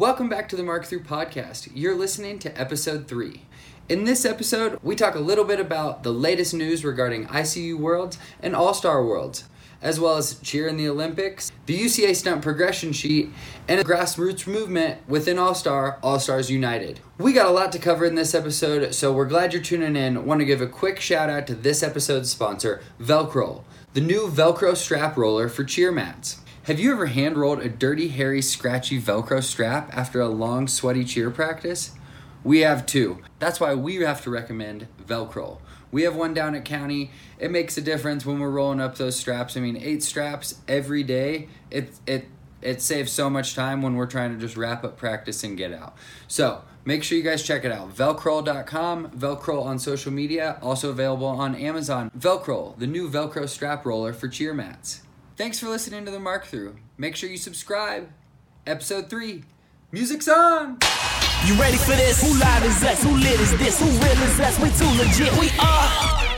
[0.00, 1.70] Welcome back to the Mark Through Podcast.
[1.74, 3.42] You're listening to episode three.
[3.86, 8.16] In this episode, we talk a little bit about the latest news regarding ICU Worlds
[8.42, 9.44] and All Star Worlds,
[9.82, 13.28] as well as cheer in the Olympics, the UCA stunt progression sheet,
[13.68, 17.00] and a grassroots movement within All Star, All Stars United.
[17.18, 20.24] We got a lot to cover in this episode, so we're glad you're tuning in.
[20.24, 24.74] Want to give a quick shout out to this episode's sponsor, Velcro, the new Velcro
[24.74, 26.40] strap roller for cheer mats.
[26.64, 31.04] Have you ever hand rolled a dirty, hairy, scratchy Velcro strap after a long, sweaty
[31.04, 31.92] cheer practice?
[32.44, 33.22] We have two.
[33.38, 35.58] That's why we have to recommend Velcro.
[35.90, 37.12] We have one down at County.
[37.38, 39.56] It makes a difference when we're rolling up those straps.
[39.56, 41.48] I mean, eight straps every day.
[41.70, 42.26] It it
[42.60, 45.72] it saves so much time when we're trying to just wrap up practice and get
[45.72, 45.96] out.
[46.28, 47.96] So make sure you guys check it out.
[47.96, 52.10] Velcro.com, Velcro on social media, also available on Amazon.
[52.16, 55.00] Velcro, the new Velcro strap roller for cheer mats.
[55.40, 56.76] Thanks for listening to the Mark Through.
[56.98, 58.10] Make sure you subscribe.
[58.66, 59.42] Episode 3.
[59.90, 60.76] Music's on!
[61.46, 62.20] You ready for this?
[62.20, 63.02] Who live is us?
[63.02, 63.80] Who lit is this?
[63.80, 64.60] Who real is us?
[64.60, 65.32] We too legit.
[65.40, 65.88] We are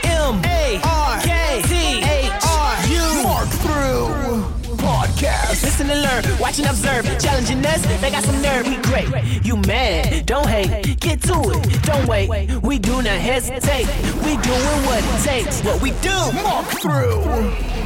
[0.04, 2.44] M A R K T H
[2.90, 5.50] U Mark Through Podcast.
[5.64, 7.04] Listen and learn, watch and observe.
[7.18, 8.68] Challenging us, they got some nerve.
[8.68, 9.44] We great.
[9.44, 10.26] You mad?
[10.26, 11.00] Don't hate.
[11.00, 11.82] Get to it.
[11.82, 12.52] Don't wait.
[12.62, 13.88] We do not hesitate.
[14.22, 15.60] We doing what it takes.
[15.62, 16.14] What we do.
[16.44, 17.81] Mark Through.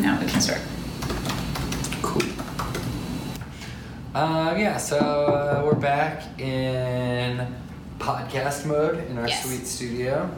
[0.00, 0.60] Now we can start.
[2.02, 2.22] Cool.
[4.14, 7.46] Uh, yeah, so uh, we're back in
[7.98, 9.44] podcast mode in our Yes.
[9.44, 10.30] sweet studio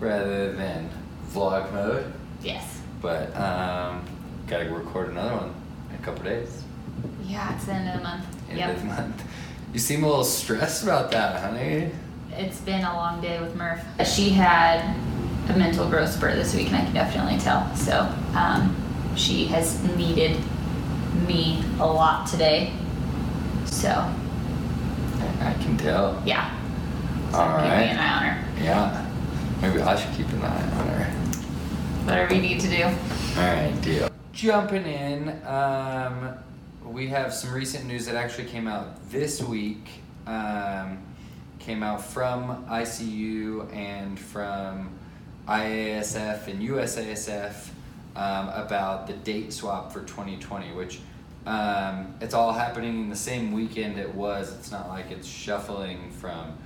[0.00, 0.90] rather than
[1.30, 2.12] vlog mode.
[2.42, 2.80] Yes.
[3.00, 4.04] But um,
[4.46, 5.54] gotta record another one
[5.90, 6.62] in a couple days.
[7.24, 8.24] Yeah, it's the end of the month.
[8.50, 9.22] End of the month.
[9.72, 11.90] You seem a little stressed about that, honey.
[12.32, 13.82] It's been a long day with Murph.
[14.06, 14.94] She had
[15.48, 17.74] a mental growth spurt this week, and I can definitely tell.
[17.76, 18.74] So um,
[19.16, 20.40] she has needed
[21.26, 22.72] me a lot today.
[23.66, 23.90] So
[25.40, 26.22] I, can tell.
[26.24, 26.50] yeah.
[27.30, 27.82] So All right.
[27.82, 28.64] an eye on her.
[28.64, 29.10] Yeah.
[29.60, 31.04] Maybe I should keep an eye on her.
[32.04, 32.84] Whatever you need to do.
[33.38, 34.10] Alright, deal.
[34.32, 36.34] Jumping in, um,
[36.84, 39.88] we have some recent news that actually came out this week.
[40.26, 40.98] Um,
[41.58, 44.90] came out from ICU and from
[45.46, 47.68] IASF and USASF
[48.16, 51.00] um, about the date swap for 2020, which
[51.46, 54.54] um, it's all happening in the same weekend it was.
[54.54, 56.56] It's not like it's shuffling from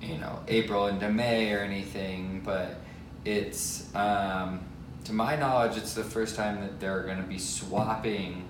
[0.00, 2.76] you know April into May or anything, but
[3.24, 4.60] it's um,
[5.04, 8.44] to my knowledge, it's the first time that they're going to be swapping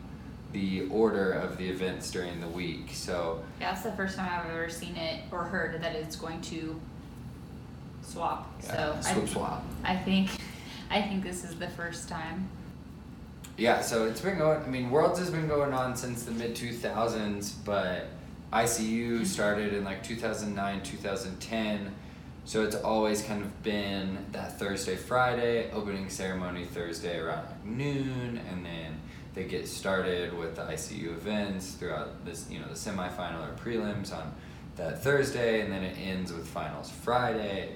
[0.53, 2.91] the order of the events during the week.
[2.93, 6.41] So Yeah, that's the first time I've ever seen it or heard that it's going
[6.43, 6.81] to
[8.07, 8.53] swap.
[8.63, 9.65] yeah, so I, swap.
[9.85, 10.31] I think
[10.91, 12.49] I think this is the first time.
[13.57, 14.63] Yeah, so it's been going.
[14.63, 18.09] I mean, Worlds has been going on since the mid two thousands, but
[18.53, 19.25] ICU mm-hmm.
[19.25, 21.95] started in like two thousand nine, two thousand ten.
[22.45, 28.41] So it's always kind of been that Thursday, Friday opening ceremony Thursday around like noon,
[28.49, 29.01] and then
[29.35, 34.17] they get started with the ICU events throughout this, you know, the semifinal or prelims
[34.17, 34.33] on
[34.77, 37.75] that Thursday, and then it ends with finals Friday,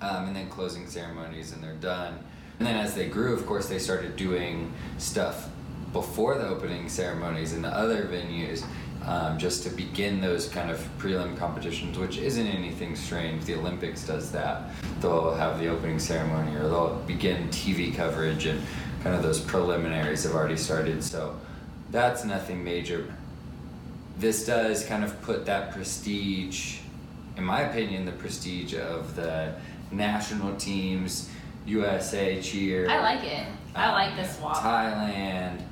[0.00, 2.18] um, and then closing ceremonies, and they're done.
[2.58, 5.48] And then as they grew, of course, they started doing stuff
[5.92, 8.64] before the opening ceremonies in the other venues,
[9.04, 13.44] um, just to begin those kind of prelim competitions, which isn't anything strange.
[13.44, 14.70] The Olympics does that.
[15.00, 18.60] They'll have the opening ceremony, or they'll begin TV coverage, and
[19.02, 21.04] kind of those preliminaries have already started.
[21.04, 21.38] So
[21.90, 23.12] that's nothing major.
[24.18, 26.78] This does kind of put that prestige,
[27.36, 29.54] in my opinion, the prestige of the
[29.90, 31.30] national teams,
[31.66, 32.88] USA cheer.
[32.88, 33.46] I like it.
[33.74, 34.56] I um, like this swap.
[34.56, 35.62] Thailand,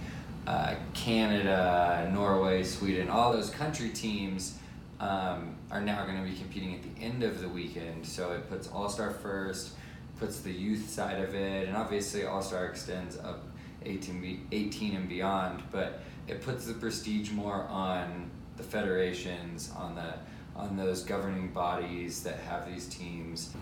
[0.46, 4.58] uh, Canada, Norway, Sweden, all those country teams
[5.00, 8.06] um, are now going to be competing at the end of the weekend.
[8.06, 9.72] So it puts All Star first,
[10.18, 13.44] puts the youth side of it, and obviously All Star extends up
[13.84, 15.62] 18, 18 and beyond.
[15.70, 20.14] But it puts the prestige more on the federations, on the
[20.56, 23.52] on those governing bodies that have these teams.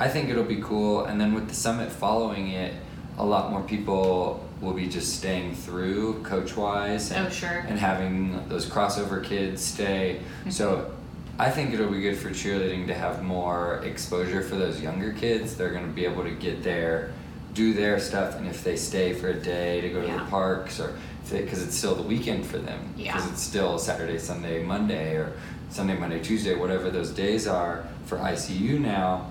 [0.00, 2.72] I think it'll be cool, and then with the summit following it,
[3.18, 7.64] a lot more people will be just staying through coach wise and, Oh, sure.
[7.68, 10.20] and having those crossover kids stay.
[10.40, 10.50] Mm-hmm.
[10.50, 10.90] So
[11.38, 15.54] I think it'll be good for cheerleading to have more exposure for those younger kids.
[15.54, 17.12] They're going to be able to get there,
[17.52, 20.24] do their stuff, and if they stay for a day to go to Yeah.
[20.24, 20.94] the parks or
[21.30, 23.14] because it's still the weekend for them Yeah.
[23.14, 25.32] because it's still Saturday, Sunday, Monday, or
[25.68, 29.26] Sunday, Monday, Tuesday, whatever those days are for ICU now.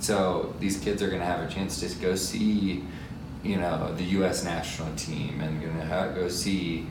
[0.00, 2.84] So these kids are going to have a chance to go see
[3.42, 4.44] you know, the U.S.
[4.44, 6.86] national team and gonna go see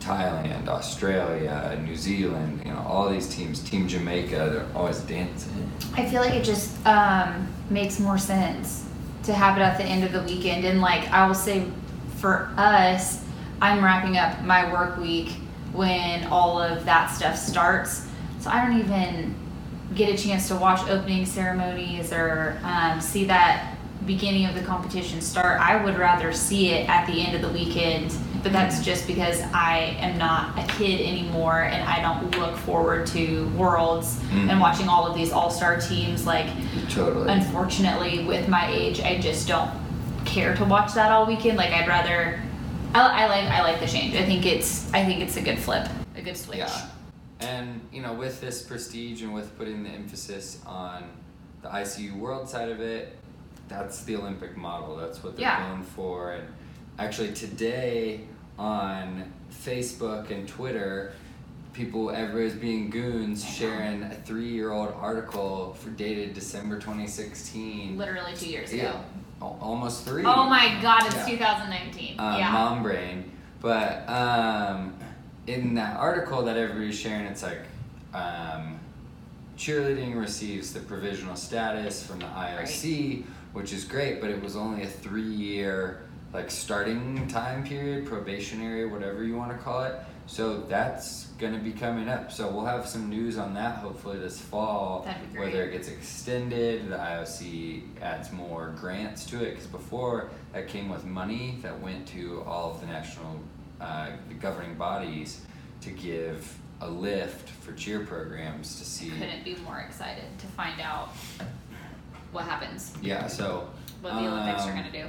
[0.00, 2.62] Thailand, Australia, New Zealand.
[2.64, 3.60] You know, all these teams.
[3.60, 5.70] Team Jamaica, they're always dancing.
[5.94, 8.88] I feel like it just um, makes more sense
[9.24, 10.64] to have it at the end of the weekend.
[10.64, 11.66] And like I will say,
[12.16, 13.24] for us,
[13.60, 15.36] I'm wrapping up my work week
[15.72, 18.06] when all of that stuff starts.
[18.40, 19.34] So I don't even
[19.94, 23.72] get a chance to watch opening ceremonies or um, see that
[24.06, 25.60] beginning of the competition start.
[25.60, 29.40] I would rather see it at the end of the weekend, but that's just because
[29.52, 34.50] I am not a kid anymore and I don't look forward to Worlds Mhm.
[34.50, 36.26] and watching all of these all star teams.
[36.26, 36.46] Like,
[36.88, 37.32] Totally.
[37.32, 39.70] unfortunately, with my age, I just don't
[40.24, 41.56] care to watch that all weekend.
[41.56, 42.40] Like, I'd rather.
[42.94, 44.14] I, I like I like the change.
[44.14, 46.58] I think it's I think it's a good flip, a good switch.
[46.58, 46.82] Yeah.
[47.40, 51.04] And, you know, with this prestige and with putting the emphasis on
[51.62, 53.16] the ICU world side of it,
[53.68, 54.96] that's the Olympic model.
[54.96, 55.68] That's what they're Yeah.
[55.70, 56.32] going for.
[56.32, 56.48] And
[56.98, 58.20] actually, today
[58.58, 61.12] on Facebook and Twitter,
[61.74, 67.98] people, everybody's being goons, sharing a three year old article for dated December 2016.
[67.98, 68.90] Literally two years Yeah.
[68.90, 69.00] ago.
[69.42, 70.24] Al- Almost three.
[70.24, 71.04] Oh my God!
[71.04, 71.26] It's Yeah.
[71.26, 72.18] 2019.
[72.18, 72.50] uh, yeah.
[72.52, 73.30] mom brain.
[73.60, 74.94] But um,
[75.46, 77.60] in that article that everybody's sharing, it's like
[78.14, 78.78] um,
[79.56, 84.82] cheerleading receives the provisional status from the IOC, which is great, but it was only
[84.82, 86.02] a three-year
[86.32, 89.94] like starting time period, probationary, whatever you want to call it.
[90.26, 92.32] So that's gonna be coming up.
[92.32, 95.06] So we'll have some news on that hopefully this fall.
[95.38, 99.50] Whether it gets extended, the IOC adds more grants to it.
[99.50, 103.38] Because before that came with money that went to all of the national
[103.80, 105.40] uh, the governing bodies
[105.82, 109.10] to give a lift for cheer programs to see.
[109.10, 111.10] Couldn't be more excited to find out
[112.32, 113.26] what happens, Yeah.
[113.26, 113.68] So.
[114.02, 115.04] what the Olympics are um, gonna do.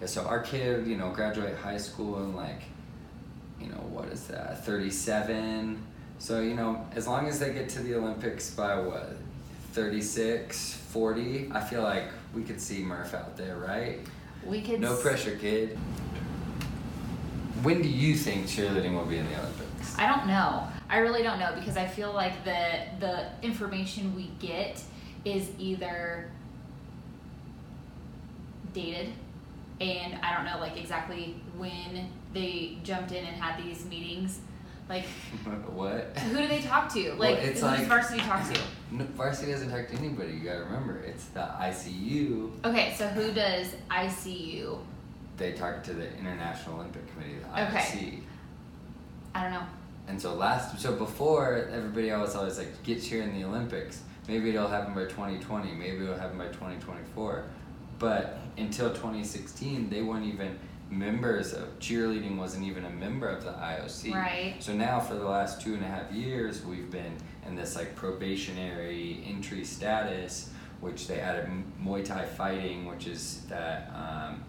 [0.00, 2.62] Yeah, so our kid, you know, graduate high school and like,
[3.60, 5.80] you know, what is that, 37.
[6.18, 9.16] So, you know, as long as they get to the Olympics by what,
[9.72, 14.00] 36, 40, I feel like we could see Murph out there, right?
[14.44, 14.80] We could.
[14.80, 15.78] No s- pressure, kid.
[17.62, 19.96] When do you think cheerleading will be in the Olympics?
[19.98, 20.66] I don't know.
[20.88, 24.82] I really don't know because I feel like the the information we get
[25.24, 26.28] is either
[28.74, 29.10] dated
[29.80, 34.40] and I don't know like exactly when they jumped in and had these meetings.
[34.88, 35.04] Like
[35.72, 36.18] what?
[36.18, 37.14] who do they talk to?
[37.14, 38.60] Like it's who like- does varsity talk to?
[38.92, 40.32] No, varsity doesn't talk to anybody.
[40.32, 42.50] You gotta remember, it's the ICU.
[42.62, 44.76] Okay, so who does ICU?
[45.36, 48.20] They talk to the International Olympic Committee, the Okay.
[49.34, 49.66] I don't know.
[50.08, 54.02] And so last, so before everybody else always like get here in the Olympics.
[54.28, 55.72] Maybe it'll happen by 2020.
[55.72, 57.44] Maybe it'll happen by 2024.
[57.98, 60.58] But until 2016, they weren't even
[60.90, 62.36] members of cheerleading.
[62.36, 64.12] Wasn't even a member of the IOC.
[64.12, 64.56] Right.
[64.58, 67.96] So now for the last two and a half years, we've been in this like
[67.96, 70.50] probationary entry status,
[70.80, 71.48] which they added
[71.82, 74.44] Muay Thai fighting, which is that um,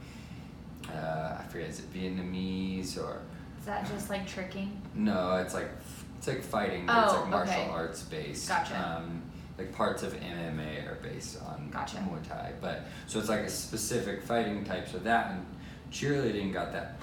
[0.94, 3.19] uh, I forget is it Vietnamese or
[3.60, 4.81] Is that just like tricking?
[4.95, 5.69] no, it's like
[6.18, 7.69] it's like fighting, but it's Oh, like martial okay.
[7.69, 8.48] arts based.
[8.48, 8.98] Gotcha.
[8.98, 9.22] Um,
[9.57, 11.98] like parts of MMA are based on Gotcha.
[11.98, 14.88] Muay Thai, but so it's like a specific fighting type.
[14.88, 15.45] So that and
[15.92, 16.96] cheerleading got that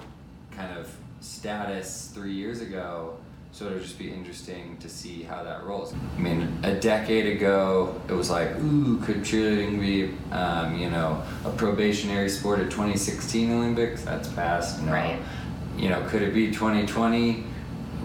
[0.51, 3.17] kind of status three years ago.
[3.53, 5.93] So it'll just be interesting to see how that rolls.
[5.93, 11.21] I mean, a decade ago, it was like, ooh, could cheerleading be, um, you know,
[11.43, 14.03] a probationary sport at 2016 Olympics?
[14.03, 14.81] That's past.
[14.81, 14.93] No.
[14.93, 15.19] Right.
[15.77, 17.43] You know, could it be 2020?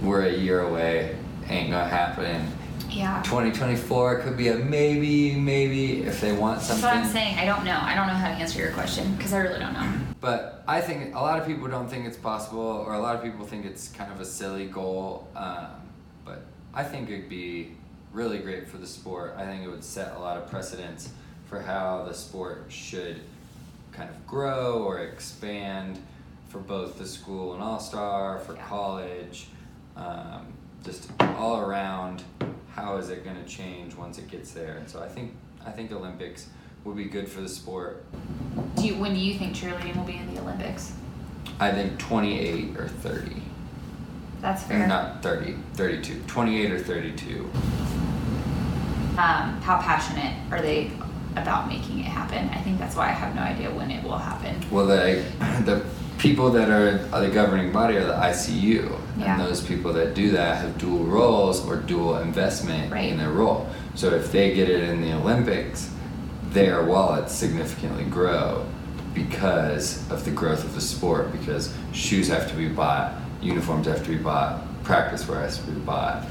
[0.02, 1.16] We're a year away.
[1.48, 2.50] Ain't gonna happen.
[2.90, 3.22] Yeah.
[3.22, 6.82] 2024 could be a maybe, maybe if they want something.
[6.82, 7.38] That's what I'm saying.
[7.38, 7.78] I don't know.
[7.80, 10.05] I don't know how to answer your question because I really don't know.
[10.20, 13.23] But I think a lot of people don't think it's possible, or a lot of
[13.23, 15.28] people think it's kind of a silly goal.
[15.37, 15.66] Um,
[16.25, 16.42] but
[16.75, 17.73] I think it'd be
[18.12, 19.35] really great for the sport.
[19.37, 21.11] I think it would set a lot of precedents
[21.49, 23.20] for how the sport should
[23.92, 25.99] kind of grow or expand
[26.49, 28.66] for both the school and all star, for Yeah.
[28.66, 29.49] college,
[29.96, 30.46] um,
[30.82, 32.23] just all around.
[32.75, 34.76] How is it going to change once it gets there?
[34.76, 35.35] And so I think
[35.66, 36.46] I think Olympics
[36.87, 38.05] would be good for the sport.
[38.76, 40.93] Do you, when do you think cheerleading will be in the Olympics?
[41.59, 43.43] I think 28 or 30.
[44.40, 44.87] That's Or fair.
[44.87, 46.23] not 30, 32.
[46.28, 47.50] 28 or 32.
[49.19, 50.93] Um, how passionate are they
[51.35, 52.49] about making it happen?
[52.50, 54.55] I think that's why I have no idea when it will happen.
[54.71, 55.25] Well, the,
[55.64, 55.85] the
[56.19, 58.97] people that are, are the governing body are the ICU.
[59.19, 59.33] Yeah.
[59.33, 63.11] And those people that do that have dual roles or dual investment Right.
[63.11, 63.69] in their role.
[63.97, 65.90] So if they get it in the Olympics,
[66.56, 68.64] their wallets significantly grow.
[69.14, 71.32] because of the growth of the sport.
[71.32, 75.64] Because shoes have to be bought, uniforms have to be bought, practice wear has to
[75.70, 76.26] be bought,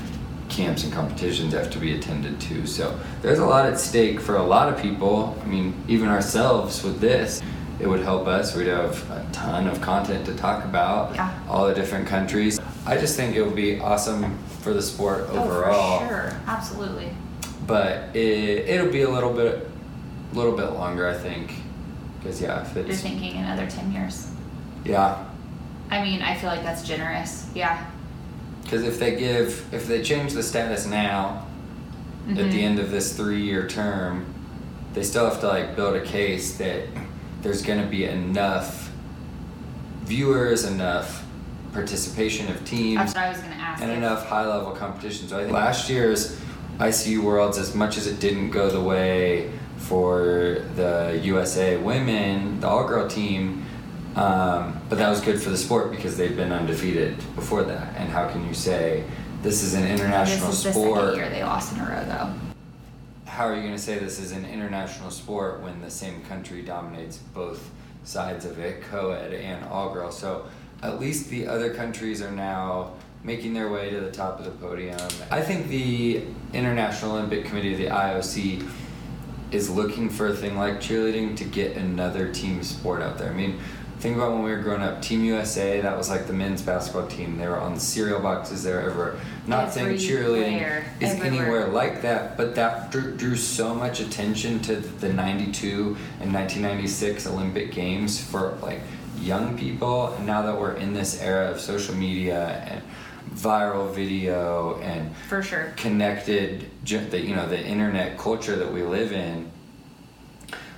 [0.49, 2.67] camps and competitions have to be attended to.
[2.67, 5.35] So there's a lot at stake for a lot of people.
[5.41, 7.41] I mean, even ourselves with this,
[7.79, 8.55] it would help us.
[8.55, 11.31] We'd have a ton of content to talk about, Yeah.
[11.49, 12.59] all the different countries.
[12.85, 15.99] I just think it would be awesome for the sport overall.
[16.03, 16.41] Oh, for sure.
[16.45, 17.09] Absolutely.
[17.65, 19.67] But it, it'll be a little bit,
[20.35, 21.53] little bit longer, I think.
[22.19, 24.29] Because yeah, if You're thinking another 10 years.
[24.83, 25.23] yeah,
[25.91, 27.47] I mean, I feel like that's generous.
[27.55, 27.85] Yeah.
[28.63, 31.45] because if they give, if they change the status now,
[32.27, 32.51] at Mhm.
[32.51, 34.25] the end of this three-year term,
[34.95, 36.79] they still have to like build a case that
[37.43, 38.89] there's going to be enough
[40.05, 41.23] viewers, enough
[41.73, 43.83] participation of teams, That's what I was going to ask.
[43.83, 45.27] and enough high-level competition.
[45.27, 46.35] So I think last year's
[46.79, 52.67] ICU Worlds, as much as it didn't go the way for the USA women, the
[52.67, 53.65] all-girl team,
[54.15, 57.93] um, but that was good for the sport because they'd been undefeated before that.
[57.97, 59.03] And how can you say
[59.41, 60.99] this is an international This is the sport?
[61.01, 62.33] second year they lost in a row, though.
[63.29, 66.61] how are you going to say this is an international sport when the same country
[66.61, 67.69] dominates both
[68.05, 70.11] sides of it, co-ed and all girl?
[70.11, 70.45] So
[70.81, 74.51] at least the other countries are now making their way to the top of the
[74.51, 74.97] podium.
[75.31, 78.69] I think the International Olympic Committee, the IOC,
[79.51, 83.29] is looking for a thing like cheerleading to get another team sport out there.
[83.29, 83.59] I mean,
[83.99, 85.01] think about when we were growing up.
[85.01, 87.37] Team USA, that was like the men's basketball team.
[87.37, 88.63] They were on cereal boxes.
[88.63, 89.15] They were everywhere.
[89.47, 91.41] Not saying cheerleading is everywhere.
[91.41, 97.27] anywhere like that, but that drew, drew so much attention to the 92 and 1996
[97.27, 98.81] Olympic Games for like
[99.19, 100.13] young people.
[100.13, 102.83] And now that we're in this era of social media and
[103.45, 105.73] viral video and For sure.
[105.75, 109.51] connected, the, you know, the internet culture that we live in,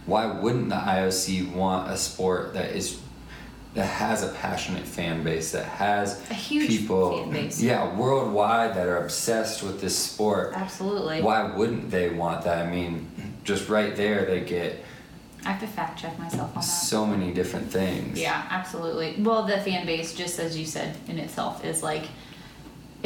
[0.06, 3.00] why wouldn't the IOC want a sport that is
[3.74, 7.62] that has a passionate fan base that has A huge people fan base.
[7.62, 11.22] yeah worldwide that are obsessed with this sport Absolutely.
[11.22, 13.08] why wouldn't they want that i mean
[13.44, 14.84] just right there they get
[15.46, 16.62] I have to fact check myself on that.
[16.62, 19.16] so many different things Yeah, absolutely.
[19.20, 22.06] Well, the fan base, just as you said in itself, is like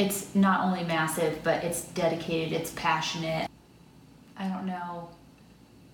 [0.02, 3.48] it's not only massive, but it's dedicated, it's passionate.
[4.36, 5.08] I don't know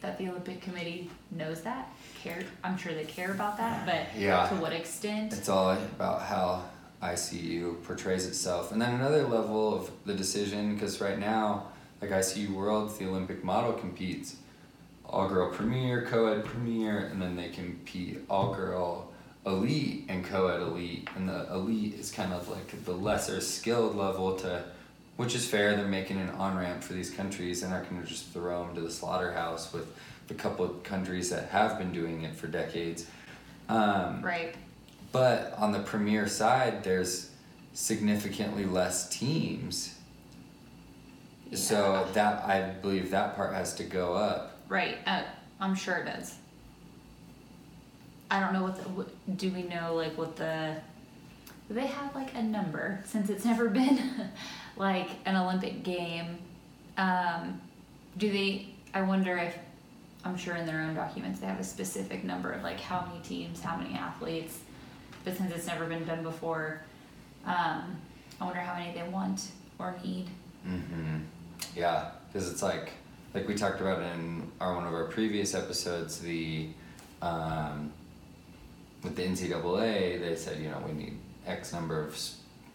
[0.00, 1.88] that the Olympic Committee knows that,
[2.22, 2.42] care.
[2.64, 4.48] I'm sure they care about that, but Yeah.
[4.48, 5.32] to what extent?
[5.34, 6.62] It's all about how
[7.02, 8.72] ICU portrays itself.
[8.72, 11.66] And then another level of the decision, because right now,
[12.00, 14.36] like ICU Worlds, the Olympic model competes
[15.04, 19.07] all girl premier, co ed premier, and then they compete all girl
[19.48, 21.08] elite and co ed elite.
[21.16, 24.64] And the elite is kind of like the lesser skilled level to,
[25.16, 27.60] which is fair, they're making an on ramp for these countries.
[27.60, 29.86] They're not going to just throw them to the slaughterhouse with
[30.28, 33.06] the couple of countries that have been doing it for decades.
[33.68, 34.54] Um, Right.
[35.12, 37.30] but on the premier side, there's
[37.74, 39.94] significantly less teams.
[41.50, 41.56] yeah.
[41.58, 44.58] So that I believe that part has to go up.
[44.68, 44.98] Right.
[45.06, 45.22] Uh,
[45.60, 46.34] I'm sure it does.
[48.30, 48.88] I don't know what the.
[48.90, 50.76] What, do we know like what the?
[51.68, 54.30] Do they have like a number since it's never been
[54.76, 56.38] like an Olympic game?
[56.96, 57.60] Um,
[58.16, 58.68] do they?
[58.94, 59.56] I wonder if.
[60.24, 63.20] I'm sure in their own documents they have a specific number of like how many
[63.22, 64.58] teams, how many athletes.
[65.24, 66.82] But since it's never been done before,
[67.44, 67.96] um,
[68.40, 69.46] I wonder how many they want
[69.78, 70.26] or need.
[70.66, 71.18] Mm-hmm.
[71.76, 72.90] Yeah, because it's like
[73.34, 76.68] like we talked about in our one of our previous episodes, the
[77.22, 77.92] um,
[79.02, 82.18] with the NCAA, they said you know we need X number of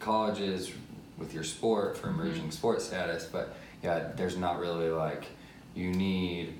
[0.00, 0.72] colleges
[1.18, 2.20] with your sport for mm-hmm.
[2.20, 5.24] emerging sport status, but yeah, there's not really like
[5.74, 6.58] you need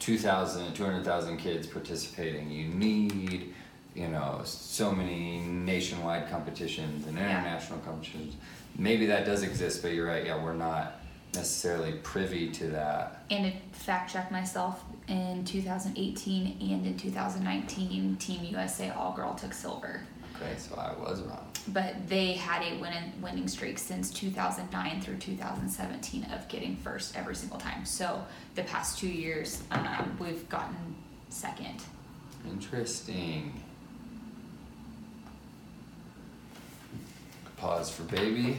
[0.00, 2.50] 2,000, 200,000 kids participating.
[2.50, 3.54] You need
[3.94, 7.30] you know so many nationwide competitions and Yeah.
[7.30, 8.36] international competitions.
[8.76, 10.24] Maybe that does exist, but you're right.
[10.24, 10.99] Yeah, we're not
[11.34, 13.24] necessarily privy to that.
[13.30, 19.52] And to fact check myself, in 2018 and in 2019, Team USA All Girl took
[19.52, 20.00] silver.
[20.36, 21.46] Okay, so I was wrong.
[21.68, 27.34] But they had a win- winning streak since 2009 through 2017 of getting first every
[27.34, 27.84] single time.
[27.84, 30.94] So the past two years, um, we've gotten
[31.28, 31.82] second.
[32.48, 33.60] Interesting.
[37.56, 38.56] Pause for baby.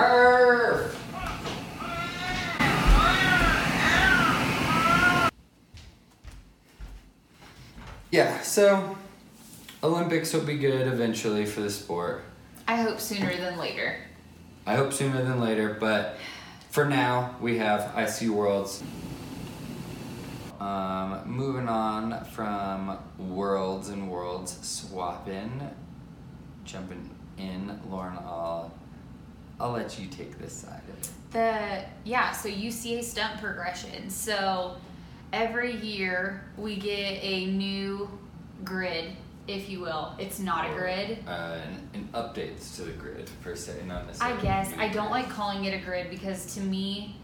[0.00, 0.96] Murph!
[8.10, 8.96] Yeah, so
[9.82, 12.24] Olympics will be good eventually for the sport.
[12.66, 13.98] I hope sooner than later.
[14.66, 16.16] I hope sooner than later, but
[16.70, 18.82] for now, we have ICU Worlds.
[20.60, 25.70] Um, moving on from Worlds and Worlds, swapping,
[26.64, 28.72] jumping in, Lauren, I'll,
[29.60, 31.08] I'll let you take this side of it.
[31.32, 34.10] The yeah, so UCA stunt progression.
[34.10, 34.76] So
[35.32, 38.08] every year we get a new
[38.64, 39.12] grid,
[39.46, 40.14] if you will.
[40.18, 41.18] It's not a grid.
[41.26, 44.38] Uh, and, and updates to the grid, per se, not necessarily.
[44.38, 45.24] I guess I don't grid.
[45.24, 47.16] like calling it a grid because to me,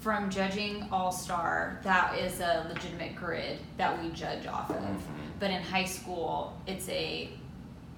[0.00, 4.76] from judging All Star, that is a legitimate grid that we judge off of.
[4.76, 4.98] Mhm.
[5.38, 7.30] But in high school, it's a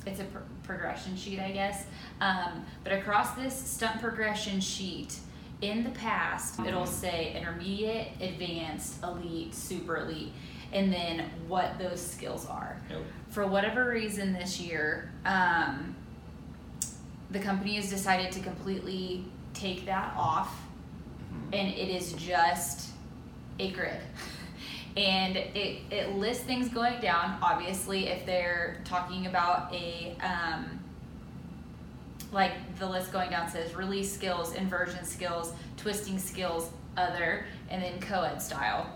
[0.07, 1.87] it's a pr- progression sheet, I guess.
[2.21, 5.19] Um, but across this stunt progression sheet,
[5.61, 6.89] in the past, it'll Mhm.
[6.89, 10.33] say intermediate, advanced, elite, super elite,
[10.73, 13.03] and then what those skills are Yep.
[13.31, 15.95] for whatever reason this year, um,
[17.31, 20.61] the company has decided to completely take that off,
[21.33, 21.59] Mhm.
[21.61, 22.91] and it is just
[23.59, 24.01] a grid.
[24.97, 27.39] And it, it lists things going down.
[27.43, 30.79] Obviously, if they're talking about a, um,
[32.31, 37.99] like the list going down says release skills, inversion skills, twisting skills, other, and then
[38.01, 38.89] co ed style.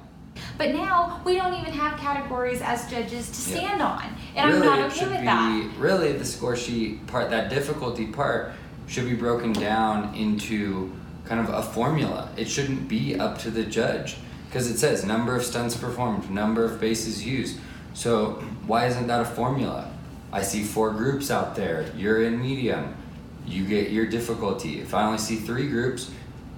[0.57, 3.59] But now we don't even have categories as judges to Yeah.
[3.59, 4.05] stand on.
[4.37, 5.71] And really, I'm not okay with be, that.
[5.79, 8.53] Really, the score sheet part, that difficulty part,
[8.87, 10.93] should be broken down into
[11.25, 12.29] kind of a formula.
[12.37, 14.17] It shouldn't be up to the judge
[14.49, 17.59] because it says number of stunts performed, number of bases used.
[17.95, 19.91] So why isn't that a formula?
[20.33, 21.91] I see four groups out there.
[21.97, 22.95] You're in medium.
[23.47, 24.81] You get your difficulty.
[24.81, 26.11] If I only see three groups,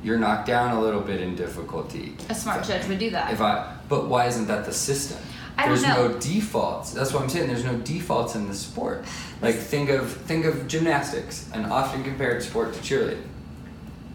[0.02, 2.16] you're knocked down a little bit in difficulty.
[2.28, 3.32] A smart judge would do that.
[3.32, 5.18] If I, but why isn't that the system?
[5.56, 6.92] I don't There's no defaults.
[6.92, 7.48] That's what I'm saying.
[7.48, 9.04] There's no defaults in the sport.
[9.42, 13.26] Like think of think of gymnastics, an often compared sport to cheerleading.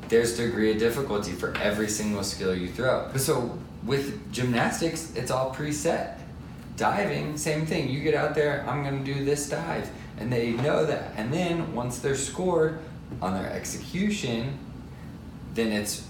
[0.08, 3.12] There's degree of difficulty for every single skill you throw.
[3.17, 6.18] So with gymnastics, it's all preset.
[6.77, 7.90] Diving, same thing.
[7.90, 11.14] You get out there, I'm gonna do this dive, and they know that.
[11.16, 12.79] And then once they're scored
[13.22, 14.57] on their execution,
[15.53, 16.05] then it's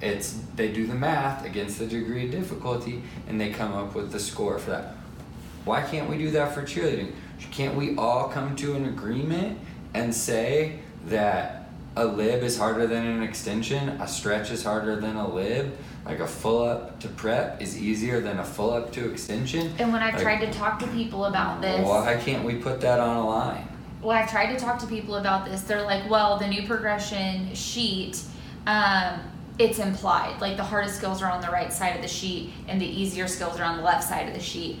[0.00, 4.10] it's they do the math against the degree of difficulty and they come up with
[4.10, 4.96] the score for that.
[5.64, 7.12] Why can't we do that for cheerleading?
[7.52, 9.60] Can't we all come to an agreement
[9.94, 15.16] and say that a lib is harder than an extension, a stretch is harder than
[15.16, 19.10] a lib, like a full up to prep is easier than a full up to
[19.10, 19.72] extension?
[19.78, 22.80] And when I've Like, tried to talk to people about this, Why can't we put
[22.80, 23.68] that on a line?
[24.02, 25.60] well, I've tried to talk to people about this.
[25.62, 28.20] They're like, well, the new progression sheet,
[28.66, 29.20] um,
[29.60, 30.40] it's implied.
[30.40, 33.28] Like the hardest skills are on the right side of the sheet, and the easier
[33.28, 34.80] skills are on the left side of the sheet.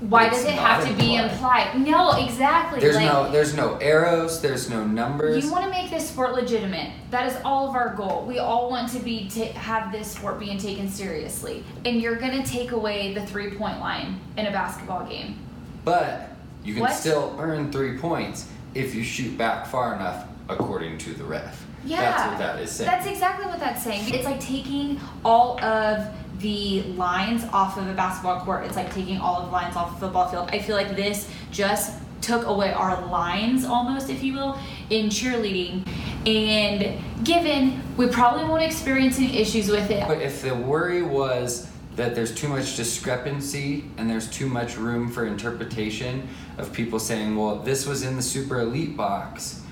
[0.00, 1.80] Why does it have to be implied.
[1.80, 2.80] No, exactly.
[2.80, 5.44] There's like, no there's no arrows, there's no numbers.
[5.44, 6.92] You want to make this sport legitimate.
[7.10, 8.24] That is all of our goal.
[8.26, 11.64] We all want to be to have this sport being taken seriously.
[11.84, 15.38] And you're going to take away the three point line in a basketball game.
[15.84, 16.30] But
[16.64, 16.92] you can What?
[16.92, 21.64] still earn three points if you shoot back far enough, according to the ref.
[21.84, 22.00] Yeah.
[22.00, 22.90] That's what that is saying.
[22.90, 24.12] That's exactly what that's saying.
[24.12, 26.06] It's like taking all of
[26.38, 28.64] the lines off of a basketball court.
[28.64, 30.50] It's like taking all of the lines off a football field.
[30.52, 34.58] I feel like this just took away our lines almost, if you will,
[34.90, 35.86] in cheerleading.
[36.26, 40.08] And given we probably won't experience any issues with it.
[40.08, 45.10] but if the worry was that there's too much discrepancy and there's too much room
[45.10, 46.26] for interpretation
[46.58, 49.62] of people saying, well, this was in the super elite box.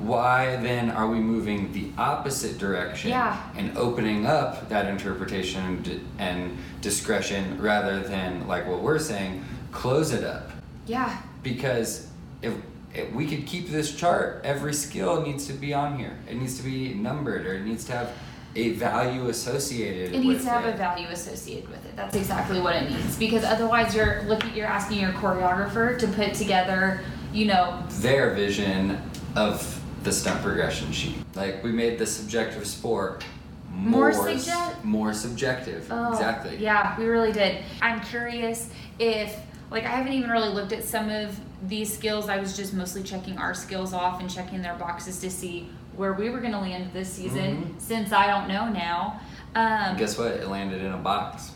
[0.00, 3.38] Why then are we moving the opposite direction Yeah.
[3.56, 10.12] and opening up that interpretation and and discretion rather than, like what we're saying, close
[10.12, 10.50] it up?
[10.86, 11.16] Yeah.
[11.42, 12.08] because
[12.42, 12.52] if,
[12.94, 16.16] if we could keep this chart, every skill needs to be on here.
[16.28, 18.10] It needs to be numbered, or it needs to have
[18.56, 20.74] a value associated It needs to have it.
[20.74, 21.96] a value associated with it.
[21.96, 23.16] That's exactly what it needs.
[23.16, 27.00] Because otherwise you're looking you're asking your choreographer to put together,
[27.32, 29.00] you know, Their vision
[29.36, 31.16] of the stunt progression sheet.
[31.34, 33.24] Like we made the subjective sport
[33.70, 35.86] More more s- subject- more subjective.
[35.90, 36.56] Oh, exactly.
[36.58, 37.64] Yeah, we really did.
[37.82, 38.68] I'm curious
[38.98, 39.34] if,
[39.70, 42.28] like, I haven't even really looked at some of these skills.
[42.28, 46.12] I was just mostly checking our skills off and checking their boxes to see where
[46.12, 47.80] we were going to land this season, Mhm.
[47.80, 49.20] since I don't know now.
[49.56, 50.32] Um, guess what?
[50.32, 51.50] It landed in a box.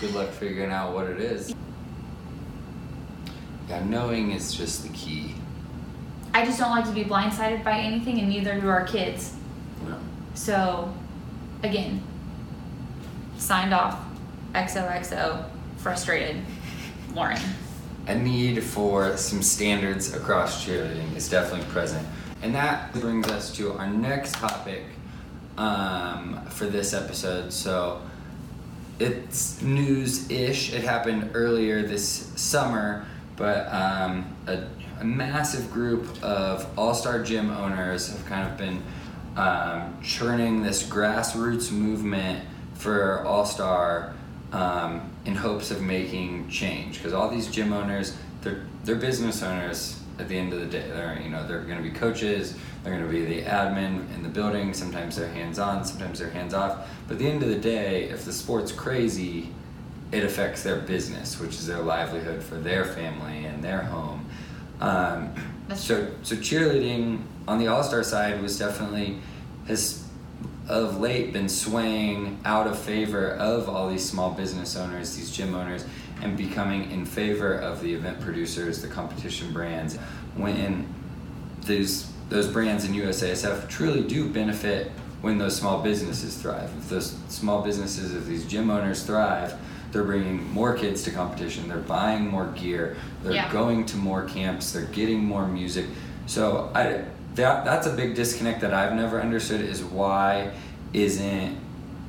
[0.00, 1.54] Good luck figuring out what it is.
[3.68, 5.34] Yeah, knowing is just the key.
[6.34, 9.34] I just don't like to be blindsided by anything, and neither do our kids.
[9.86, 9.98] Know?
[10.34, 10.92] So,
[11.62, 12.02] again,
[13.38, 13.98] signed off.
[14.54, 15.44] XOXO,
[15.76, 16.42] frustrated,
[17.14, 17.38] Lauren.
[18.06, 22.06] a need for some standards across cheerleading is definitely present.
[22.42, 24.84] And that brings us to our next topic
[25.58, 27.52] um, for this episode.
[27.52, 28.00] So
[28.98, 30.72] it's news ish.
[30.72, 34.64] It happened earlier this summer, but um, a,
[35.00, 38.82] a massive group of all star gym owners have kind of been
[39.36, 44.14] um, churning this grassroots movement for all star
[44.52, 46.96] um, in hopes of making change.
[46.98, 50.88] Because all these gym owners, they're, they're business owners at the end of the day.
[50.88, 54.22] They're, you know, they're going to be coaches, they're going to be the admin in
[54.22, 54.74] the building.
[54.74, 56.88] Sometimes they're hands on, sometimes they're hands off.
[57.06, 59.52] But at the end of the day, if the sport's crazy,
[60.10, 64.17] it affects their business, which is their livelihood for their family and their home.
[64.80, 65.34] Um,
[65.74, 69.18] so, so cheerleading on the All Star side was definitely
[69.66, 70.04] has
[70.68, 75.54] of late been swaying out of favor of all these small business owners, these gym
[75.54, 75.86] owners,
[76.22, 79.96] and becoming in favor of the event producers, the competition brands.
[80.36, 80.94] When
[81.62, 86.70] those those brands in USASF truly do benefit when those small businesses thrive.
[86.78, 89.54] If those small businesses, if these gym owners thrive,
[89.92, 91.68] they're bringing more kids to competition.
[91.68, 92.96] They're buying more gear.
[93.22, 93.52] They're Yeah.
[93.52, 94.72] going to more camps.
[94.72, 95.86] They're getting more music.
[96.26, 97.02] So I
[97.36, 100.50] that that's a big disconnect that I've never understood is why
[100.92, 101.56] isn't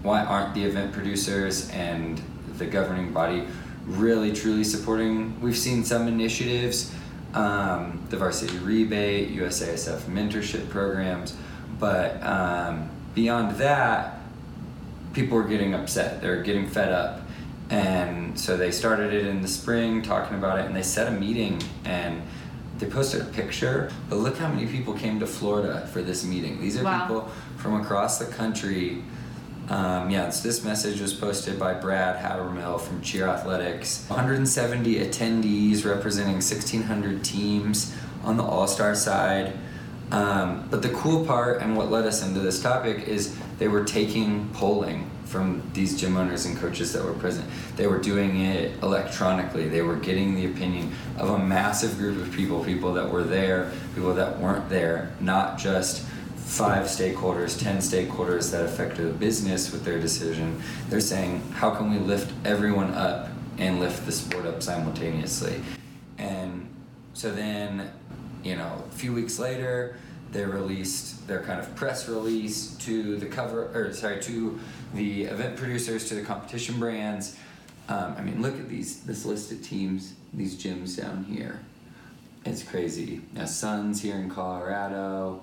[0.02, 2.22] why aren't the event producers and
[2.58, 3.44] the governing body
[3.86, 5.40] really truly supporting?
[5.42, 6.92] We've seen some initiatives,
[7.34, 11.36] um, the varsity rebate, USASF mentorship programs,
[11.80, 14.20] but um, beyond that,
[15.14, 16.22] people are getting upset.
[16.22, 17.22] They're getting fed up.
[17.70, 21.12] And so they started it in the spring talking about it and they set a
[21.12, 22.22] meeting and
[22.80, 23.92] they posted a picture.
[24.10, 26.60] But look how many people came to Florida for this meeting.
[26.62, 27.02] These are Wow.
[27.02, 29.04] people from across the country.
[29.70, 34.04] Um, yeah, it's, this message was posted by Brad Habermel from Cheer Athletics.
[34.08, 39.54] 170 attendees representing 1,600 teams on the All Star side.
[40.12, 43.84] Um, but the cool part and what led us into this topic is they were
[43.84, 47.48] taking polling from these gym owners and coaches that were present.
[47.76, 49.70] They were doing it electronically.
[49.70, 53.72] They were getting the opinion of a massive group of people, people that were there,
[53.94, 59.86] people that weren't there, not just five stakeholders, 10 stakeholders that affected the business with
[59.86, 60.60] their decision.
[60.90, 65.62] They're saying, how can we lift everyone up and lift the sport up simultaneously?
[66.18, 66.68] And
[67.14, 67.92] so then,
[68.44, 69.96] you know, a few weeks later,
[70.32, 74.60] they released their kind of press release to the cover, or sorry, to
[74.94, 77.36] the event producers, to the competition brands.
[77.88, 81.60] Um, I mean, look at these this list of teams, these gyms down here.
[82.46, 83.22] It's crazy.
[83.34, 85.42] Now, Suns here in Colorado.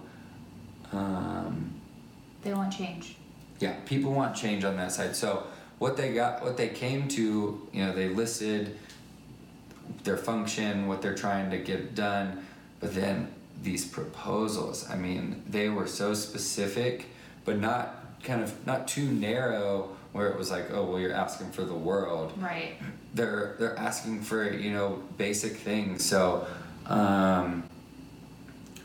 [0.93, 1.73] Um,
[2.43, 3.17] They want change.
[3.59, 5.17] yeah, people want change on that side.
[5.17, 5.45] So
[5.79, 8.79] what they got, what they came to, you know, they listed
[10.05, 12.45] their function, what they're trying to get done,
[12.81, 13.29] but then
[13.63, 17.07] these proposals, I mean, they were so specific,
[17.45, 21.51] but not kind of not too narrow where it was like, oh, well, you're asking
[21.51, 22.33] for the world.
[22.39, 22.77] Right.
[23.15, 26.05] they're they're asking for you know basic things.
[26.05, 26.47] So
[26.87, 27.65] um,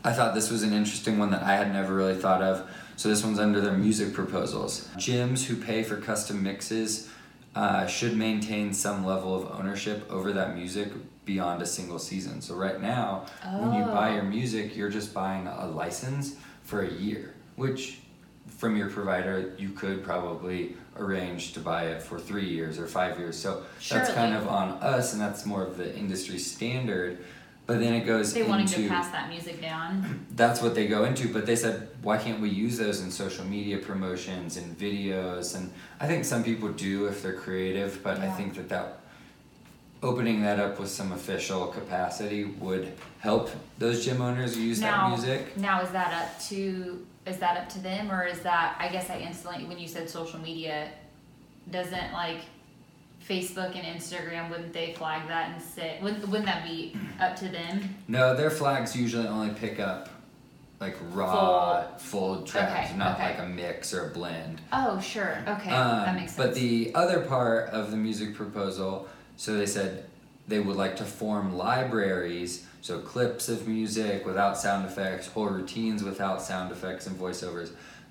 [0.04, 2.68] i thought this was an interesting one that i had never really thought of.
[2.96, 4.88] So this one's under their music proposals.
[4.96, 7.08] Gyms who pay for custom mixes
[7.54, 10.88] uh, should maintain some level of ownership over that music
[11.24, 12.40] beyond a single season.
[12.40, 13.26] So right now
[13.60, 14.14] when you buy Oh.
[14.14, 17.98] your music you're just buying a license for a year which
[18.48, 23.18] from your provider you could probably arrange to buy it for three years or five
[23.18, 23.38] years.
[23.38, 27.24] So that's kind of on us and that's more of the industry standard
[27.66, 30.26] but then it goes They into to pass that music down.
[30.30, 33.44] that's what they go into but they said why can't we use those in social
[33.44, 35.54] media promotions and videos?
[35.56, 38.98] And i think some people do if they're creative but i think that that
[40.02, 45.08] opening that up with some official capacity would help those gym owners use now, that
[45.10, 45.56] music.
[45.56, 49.08] now is that up to is that up to them or is that I guess
[49.10, 50.88] I instantly when you said social media,
[51.70, 52.40] doesn't like
[53.28, 57.48] Facebook and Instagram wouldn't they flag that and say wouldn't wouldn't that be up to
[57.48, 57.94] them?
[58.08, 60.08] no their flags usually only pick up
[60.80, 63.30] like raw full, tracks Okay, not okay.
[63.30, 66.46] like a mix or a blend Oh sure, okay, Um, that makes sense.
[66.48, 70.06] But the other part of the music proposal, so they said
[70.48, 76.02] they would like to form libraries, so clips of music without sound effects, whole routines
[76.02, 77.70] without sound effects and voiceovers,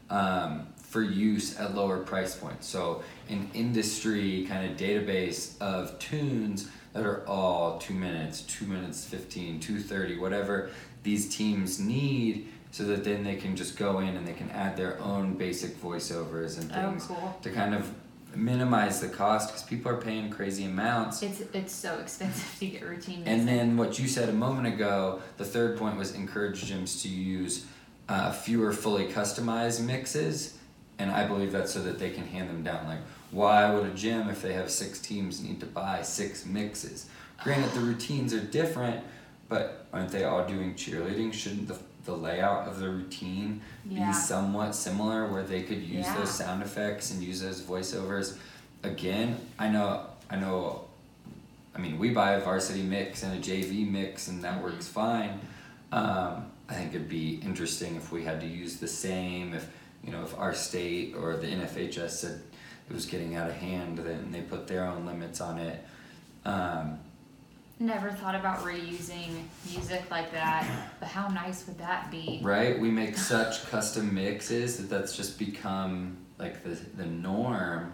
[0.10, 2.68] um, for use at lower price points.
[2.68, 9.06] So an industry kind of database of tunes that are all two minutes, two minutes
[9.06, 10.70] 15, 230, whatever
[11.04, 14.76] these teams need so that then they can just go in and they can add
[14.76, 17.38] their own basic voiceovers and Oh, things cool.
[17.42, 17.90] to kind of
[18.36, 21.22] minimize the cost because people are paying crazy amounts.
[21.24, 23.28] it's it's so expensive to get routine music.
[23.34, 27.08] And then what you said a moment ago, the third point was encourage gyms to
[27.10, 27.66] use
[28.10, 30.58] uh, fewer fully customized mixes,
[31.02, 32.86] and I believe that's so that they can hand them down.
[32.88, 33.00] Like,
[33.32, 37.08] why would a gym, if they have six teams, need to buy six mixes?
[37.44, 39.04] Granted, the routines are different,
[39.50, 41.34] but aren't they all doing cheerleading?
[41.34, 44.08] Shouldn't the the layout of the routine Yeah.
[44.08, 46.16] be somewhat similar, where they could use Yeah.
[46.18, 48.38] those sound effects and use those voiceovers?
[48.82, 50.86] Again, I know, I know
[51.76, 55.40] I mean, we buy a varsity mix and a JV mix, and that works fine.
[55.92, 59.54] Um, I think it'd be interesting if we had to use the same.
[59.54, 59.70] If
[60.04, 62.42] you know, if our state or the NFHS said
[62.90, 65.84] it was getting out of hand, then they put their own limits on it.
[66.46, 67.00] Um,
[67.80, 69.30] Never thought about reusing
[69.72, 70.68] music like that,
[71.00, 72.40] but how nice would that be?
[72.44, 72.80] right?
[72.80, 77.94] We make such custom mixes that that's just become like the the norm.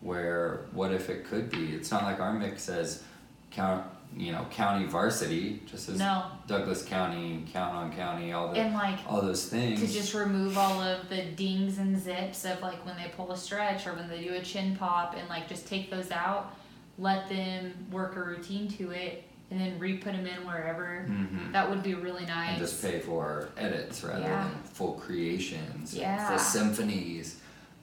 [0.00, 1.72] Where what if it could be?
[1.72, 3.04] It's not like our mix says
[3.52, 6.24] count, you know, county varsity, just as No.
[6.46, 9.80] Douglas County, count on county, all the And like all those things.
[9.80, 13.36] to just remove all of the dings and zips of like when they pull a
[13.36, 16.54] stretch or when they do a chin pop and like just take those out,
[16.98, 21.06] let them work a routine to it, and then re put them in wherever.
[21.08, 21.52] Mhm.
[21.52, 22.50] That would be really nice.
[22.50, 24.44] and just pay for edits rather Yeah.
[24.48, 26.28] than full creations, Yeah.
[26.28, 27.36] full symphonies.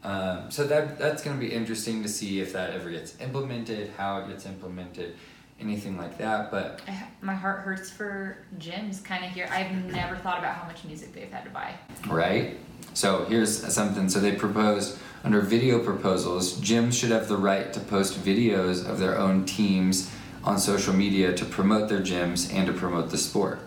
[0.03, 3.91] Um, so that that's going to be interesting to see if that ever gets implemented,
[3.97, 5.15] how it gets implemented,
[5.59, 6.51] anything like that.
[6.51, 9.47] But I, my heart hurts for gyms kind of here.
[9.51, 11.73] I've never thought about how much music they've had to buy.
[12.07, 12.57] right?
[12.93, 14.09] So here's something.
[14.09, 18.99] So they proposed under video proposals, gyms should have the right to post videos of
[18.99, 20.09] their own teams
[20.43, 23.59] on social media to promote their gyms and to promote the sport.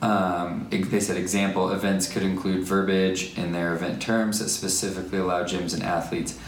[0.00, 5.44] Um, they said example events could include verbiage in their event terms that specifically allow
[5.44, 6.38] gyms and athletes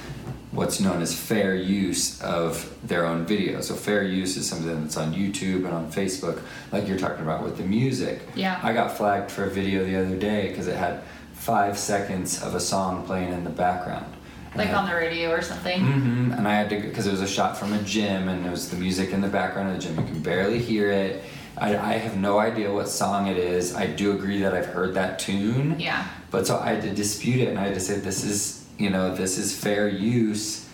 [0.50, 3.60] what's known as fair use of their own video.
[3.60, 6.40] So fair use is something that's on YouTube and on Facebook,
[6.72, 8.22] like you're talking about with the music.
[8.34, 8.58] Yeah.
[8.62, 11.02] I got flagged for a video the other day because it had
[11.34, 14.06] five seconds of a song playing in the background.
[14.52, 15.80] And Like I- on the radio or something.
[15.80, 16.32] Mm-hmm.
[16.32, 18.70] And I had to because it was a shot from a gym, and it was
[18.70, 19.98] the music in the background of the gym.
[20.00, 21.22] You can barely hear it.
[21.58, 23.74] I, I have no idea what song it is.
[23.74, 25.78] I do agree that I've heard that tune.
[25.78, 26.06] Yeah.
[26.30, 28.90] But so I had to dispute it, and I had to say this is you
[28.90, 30.68] know this is fair use.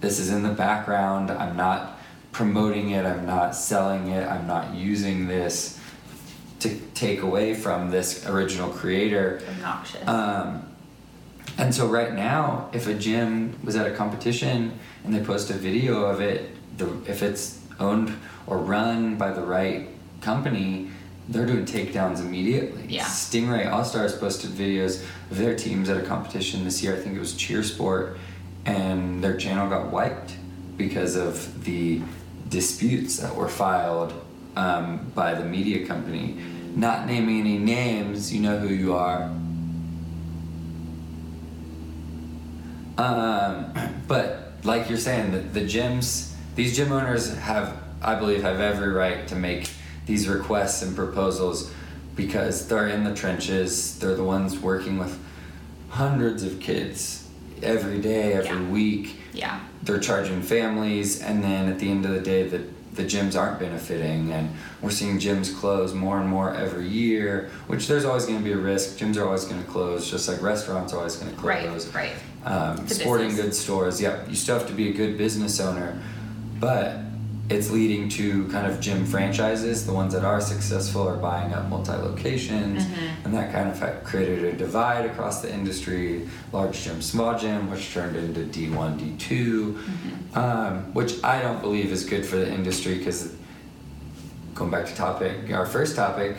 [0.00, 1.30] This is in the background.
[1.30, 1.98] I'm not
[2.32, 3.04] promoting it.
[3.04, 4.26] I'm not selling it.
[4.28, 5.80] I'm not using this
[6.60, 9.40] to take away from this original creator.
[9.48, 10.08] Obnoxious.
[10.08, 10.64] Um,
[11.56, 15.54] and so right now, if a gym was at a competition and they post a
[15.54, 19.88] video of it, the if it's owned or run by the right
[20.20, 20.90] company,
[21.28, 22.86] they're doing takedowns immediately.
[22.88, 23.04] Yeah.
[23.04, 26.94] Stingray All Stars posted videos of their teams at a competition this year.
[26.94, 28.18] I think it was Cheer Sport,
[28.64, 30.36] and their channel got wiped
[30.76, 32.00] because of the
[32.48, 34.14] disputes that were filed
[34.56, 36.38] um, by the media company.
[36.74, 39.24] Not naming any names, you know who you are.
[42.96, 43.72] Um,
[44.08, 48.88] but like you're saying, the, the gyms, these gym owners have, I believe, have every
[48.88, 49.70] right to make
[50.08, 51.70] these requests and proposals
[52.16, 53.96] because they're in the trenches.
[54.00, 55.16] They're the ones working with
[55.90, 57.28] hundreds of kids
[57.62, 58.70] every day, every Yeah.
[58.70, 59.16] week.
[59.32, 59.60] yeah.
[59.84, 62.62] They're charging families, and then at the end of the day, the
[62.94, 64.50] the gyms aren't benefiting, and
[64.82, 67.48] we're seeing gyms close more and more every year.
[67.68, 68.98] Which there's always going to be a risk.
[68.98, 72.10] Gyms are always going to close, just like restaurants are always going to close Right.
[72.44, 73.44] um, sporting business.
[73.44, 74.00] goods stores.
[74.00, 75.96] Yeah, you still have to be a good business owner,
[76.58, 76.96] but
[77.50, 79.86] it's leading to kind of gym franchises.
[79.86, 83.24] The ones that are successful are buying up multi locations, Mm-hmm.
[83.24, 86.28] and that kind of created a divide across the industry.
[86.52, 90.38] Large gym, small gym, which turned into D one, D 2 Mm-hmm.
[90.38, 93.34] um, which I don't believe is good for the industry because
[94.54, 96.36] going back to topic, our first topic,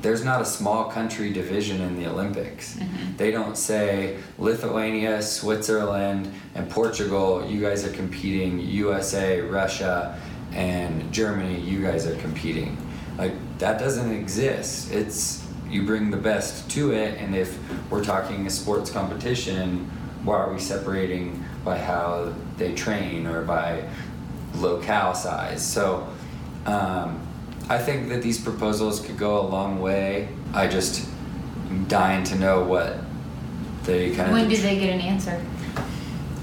[0.00, 2.78] there's not a small country division in the Olympics.
[3.16, 10.20] They don't say Lithuania, Switzerland, and Portugal, you guys are competing, USA, Russia,
[10.52, 12.76] and Germany, you guys are competing.
[13.16, 14.92] Like, that doesn't exist.
[14.92, 17.58] It's you bring the best to it, and if
[17.90, 19.90] we're talking a sports competition,
[20.24, 23.86] why are we separating by how they train or by
[24.54, 25.64] locale size?
[25.64, 26.08] So,
[26.64, 27.27] um,
[27.68, 30.28] I think that these proposals could go a long way.
[30.54, 31.06] I just
[31.68, 32.96] am dying to know what
[33.84, 34.32] they kind of.
[34.32, 35.44] When do they get an answer?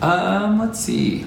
[0.02, 1.26] Um, let's see.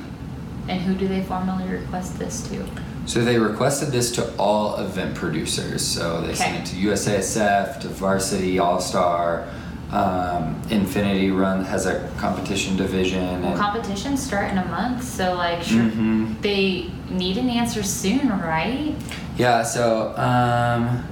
[0.68, 2.64] And who do they formally request this to?
[3.06, 5.82] So they requested this to all event producers.
[5.84, 9.48] So they sent it to USASF, to Varsity All Star.
[9.90, 13.42] Um, Infinity Run has a competition division.
[13.42, 16.38] Well, competitions start in a month, so like, sure, Mhm.
[16.42, 18.94] they need an answer soon, right?
[19.38, 21.04] Yeah, so um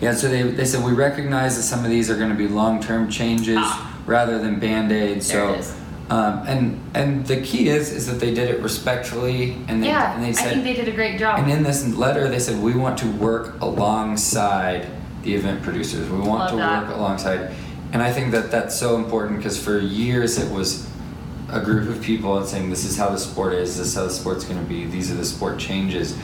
[0.00, 2.48] Yeah, so they, they said we recognize that some of these are going to be
[2.48, 3.96] long term changes Ah.
[4.06, 5.26] rather than band aids.
[5.26, 5.58] So.
[6.08, 10.14] Um, and and the key is is that they did it respectfully, and they yeah,
[10.14, 11.40] and they said, I think they did a great job.
[11.40, 14.86] and in this letter they said we want to work alongside
[15.24, 16.08] the event producers.
[16.08, 16.86] We want Love to that.
[16.86, 17.50] work alongside,
[17.92, 20.88] and I think that that's so important because for years it was
[21.50, 24.04] a group of people and saying this is how the sport is, this is how
[24.04, 26.16] the sport's going to be, these are the sport changes,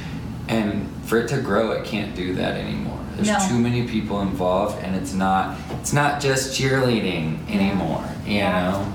[0.49, 2.99] and for it to grow, it can't do that anymore.
[3.17, 3.39] There's No.
[3.49, 8.05] too many people involved, and it's not it's not just cheerleading anymore.
[8.27, 8.87] You know,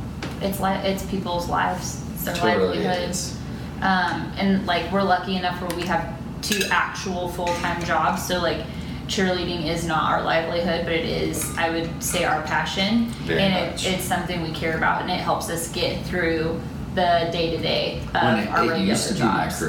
[0.42, 3.36] it's like it's people's lives, it's their totally livelihoods.
[3.82, 8.28] Um, and like we're lucky enough where we have two actual full time jobs.
[8.28, 8.62] So like
[9.08, 13.54] cheerleading is not our livelihood, but it is I would say our passion, Very and.
[13.76, 16.60] It, it's something we care about, and it helps us get through
[16.96, 19.60] the day to day of When it, our it used to be my jobs.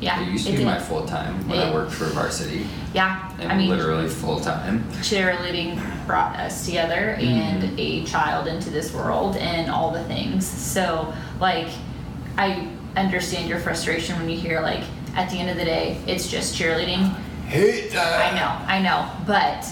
[0.00, 0.12] Carear.
[0.14, 2.66] Yeah, it used to it be my full time when I worked for varsity.
[2.94, 4.84] Yeah, and I mean literally full time.
[5.02, 7.74] cheerleading brought us together and Mm-hmm.
[7.78, 10.46] a child into this world and all the things.
[10.46, 11.68] So, like,
[12.38, 14.82] I understand your frustration when you hear, like,
[15.14, 17.14] at the end of the day, it's just cheerleading.
[17.46, 18.32] Hate that.
[18.32, 19.64] I know, I know, but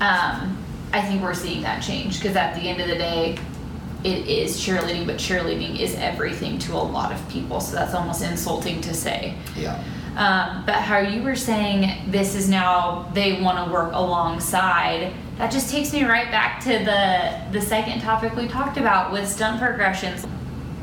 [0.00, 0.56] um,
[0.92, 3.38] I think we're seeing that change because at the end of the day,
[4.06, 7.60] it is cheerleading, but cheerleading is everything to a lot of people.
[7.60, 9.34] So that's almost insulting to say.
[9.56, 9.82] Yeah.
[10.16, 15.12] Um, but how you were saying this is now they want to work alongside.
[15.38, 19.28] That just takes me right back to the the second topic we talked about with
[19.28, 20.26] stunt progressions.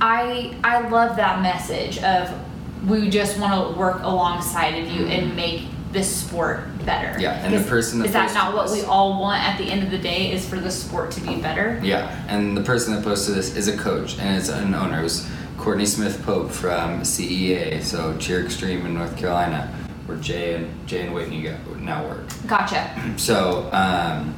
[0.01, 2.31] I I love that message of
[2.87, 7.19] we just want to work alongside of you and make this sport better.
[7.19, 9.65] Yeah, and the person that is that not what this- we all want at the
[9.65, 10.31] end of the day?
[10.31, 11.79] Is for the sport to be better?
[11.83, 14.99] Yeah, and the person that posted this is a coach and it's an owner.
[14.99, 19.73] It was Courtney Smith Pope from CEA, so Cheer Extreme in North Carolina,
[20.05, 22.25] where Jay and Jay and Whitney go, now work.
[22.47, 22.89] Gotcha.
[23.17, 24.33] So um,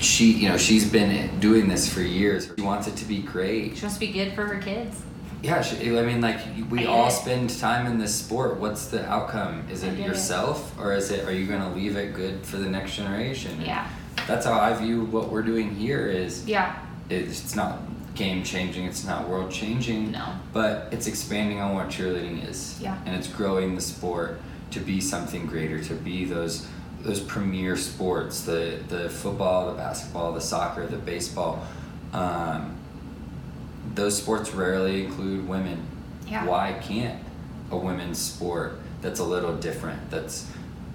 [0.00, 2.50] she, you know, she's been doing this for years.
[2.56, 3.76] She wants it to be great.
[3.76, 5.02] She wants to be good for her kids.
[5.46, 6.38] Yeah, I mean, like
[6.70, 7.12] we all it.
[7.12, 8.58] spend time in this sport.
[8.58, 9.64] What's the outcome?
[9.70, 10.06] Is it get it.
[10.06, 11.24] yourself, or is it?
[11.24, 13.60] Are you going to leave it good for the next generation?
[13.60, 13.88] Yeah.
[14.26, 16.06] That's how I view what we're doing here.
[16.08, 16.74] Is Yeah.
[17.08, 17.78] it's it's not
[18.14, 20.24] game changing, it's not world changing, No.
[20.52, 22.80] but it's expanding on what cheerleading is.
[22.80, 22.96] Yeah.
[23.04, 26.66] And it's growing the sport to be something greater, to be those
[27.02, 31.64] those premier sports, the the football, the basketball, the soccer, the baseball.
[32.12, 32.75] Um,
[33.94, 35.86] those sports rarely include women.
[36.26, 36.44] Yeah.
[36.44, 37.22] Why can't
[37.70, 40.50] a women's sport that's a little different, that's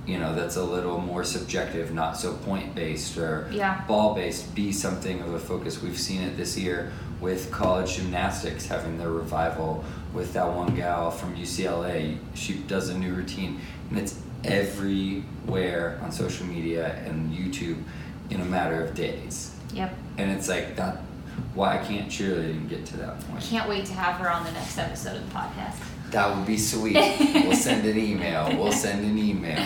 [0.07, 3.81] you know, that's a little more subjective, not so point based or Yeah.
[3.87, 5.81] ball based be something of a focus.
[5.81, 11.11] We've seen it this year with college gymnastics having their revival with that one gal
[11.11, 12.17] from UCLA.
[12.33, 13.59] She does a new routine
[13.91, 17.77] and it's everywhere on social media and YouTube
[18.31, 19.55] in a matter of days.
[19.73, 19.93] Yep.
[20.17, 21.01] And it's like that
[21.53, 23.43] why can't cheerleading get to that point?
[23.43, 25.75] Can't wait to have her on the next episode of the podcast.
[26.11, 26.93] That would be sweet.
[27.45, 28.49] we'll send an email.
[28.57, 29.65] We'll send an email.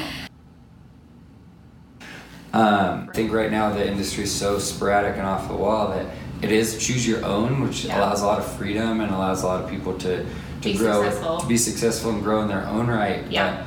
[2.54, 6.06] Um, I think right now the industry is so sporadic and off the wall that
[6.42, 8.00] it is choose your own, which Yeah.
[8.00, 10.26] allows a lot of freedom and allows a lot of people to, to
[10.62, 11.40] Be grow, successful.
[11.40, 13.26] to be successful and grow in their own right.
[13.30, 13.66] Yeah.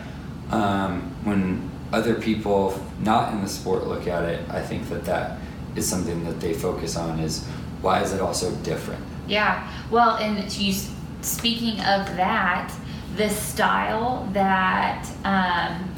[0.51, 5.05] But um, when other people not in the sport look at it, I think that
[5.05, 5.39] that
[5.77, 7.47] is something that they focus on is
[7.83, 9.05] why is it also different?
[9.27, 9.71] Yeah.
[9.91, 10.75] Well, and you
[11.21, 12.73] speaking of that,
[13.17, 15.95] the style that um,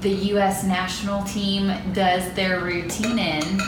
[0.00, 0.64] the U.S.
[0.64, 3.58] national team does their routine in,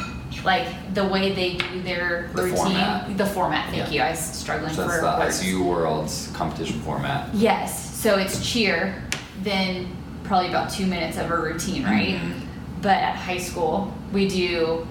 [0.44, 3.16] like the way they do their The routine, format.
[3.18, 3.70] the format.
[3.70, 3.90] Thank Yeah.
[3.90, 4.00] you.
[4.02, 5.60] I was struggling So for that's the words.
[5.62, 7.34] ICU Worlds competition format.
[7.34, 7.96] Yes.
[7.96, 9.02] So it's cheer,
[9.42, 12.14] then probably about two minutes of a routine, right?
[12.20, 12.32] Mhm.
[12.80, 14.86] But at high school, we do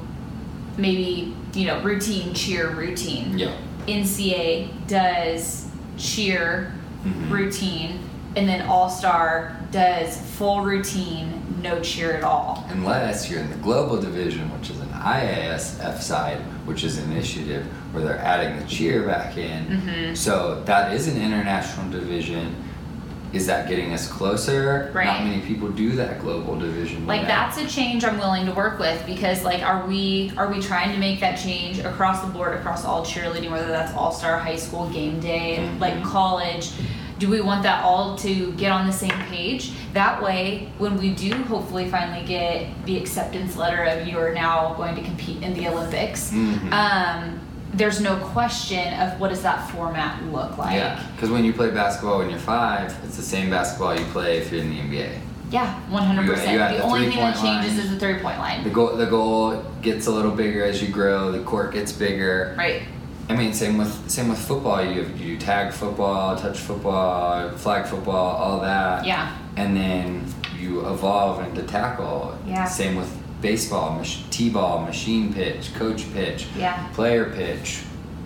[0.90, 3.38] maybe you know routine cheer routine.
[3.38, 3.52] Yeah.
[3.88, 5.66] NCA does
[5.98, 6.72] cheer
[7.06, 7.30] Mhm.
[7.32, 8.00] routine,
[8.36, 12.66] and then All Star does full routine, no cheer at all.
[12.72, 17.66] Unless you're in the global division, which is an IASF side, which is an initiative
[17.92, 19.82] where they're adding the cheer back in.
[20.12, 20.18] Mhm.
[20.18, 22.56] So that is an international division.
[23.32, 24.92] Is that getting us closer?
[24.94, 25.06] Right.
[25.06, 27.06] Not many people do that global division.
[27.06, 27.28] Like yet.
[27.28, 30.92] that's a change I'm willing to work with because like are we are we trying
[30.94, 34.56] to make that change across the board across all cheerleading whether that's all star high
[34.56, 36.72] school game day and like college
[37.20, 41.14] do we want that all to get on the same page that way when we
[41.14, 45.54] do hopefully finally get the acceptance letter of you are now going to compete in
[45.54, 46.72] the Olympics Mhm.
[46.72, 47.40] um,
[47.74, 51.70] there's no question of what does that format look like Yeah, because when you play
[51.70, 55.20] basketball when you're five, it's the same basketball you play if you're in the NBA.
[55.52, 56.52] Yeah, 100%.
[56.52, 57.86] you have The the only thing that changes line.
[57.86, 58.64] is the three point line.
[58.64, 61.32] The goal the goal gets a little bigger as you grow.
[61.32, 62.54] The court gets bigger.
[62.58, 62.84] Right.
[63.30, 64.84] I mean, same with same with football.
[64.84, 69.06] You have, you tag football, touch football, flag football, all that.
[69.06, 69.36] Yeah.
[69.56, 70.26] And then
[70.60, 72.38] you evolve into tackle.
[72.46, 72.66] Yeah.
[72.66, 73.12] Same with
[73.42, 76.88] baseball, mach- t-ball, machine pitch, coach pitch, Yeah.
[76.94, 77.80] player pitch.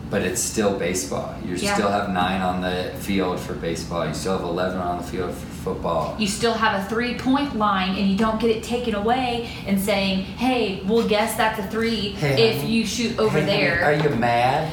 [0.09, 1.33] But it's still baseball.
[1.43, 1.73] You Yeah.
[1.73, 4.07] still have nine on the field for baseball.
[4.07, 6.13] You still have eleven on the field for football.
[6.19, 9.79] You still have a three point line and you don't get it taken away and
[9.79, 12.71] saying, hey, we'll guess that's a three Hey, if honey.
[12.71, 13.83] you shoot over Hey, there.
[13.85, 14.71] Are you mad?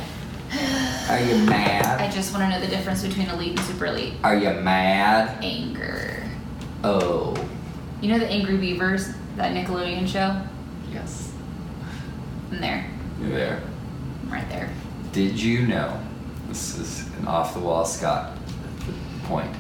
[1.09, 2.01] Are you mad?
[2.01, 4.15] I just want to know the difference between elite and super elite.
[4.23, 5.43] Are you mad?
[5.43, 6.23] Anger.
[6.85, 7.35] Oh.
[8.03, 9.09] You know the Angry Beavers,
[9.41, 10.37] that Nickelodeon show?
[10.93, 11.33] Yes.
[12.51, 12.87] I'm there.
[13.21, 13.63] You're there.
[14.23, 14.71] I'm right there.
[15.13, 15.99] Did you know?
[16.49, 18.37] This is an off the wall Scott
[19.25, 19.55] point.